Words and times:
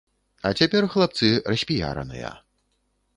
А 0.49 0.51
цяпер 0.61 0.87
хлапцы 0.93 1.29
распіяраныя. 1.53 2.33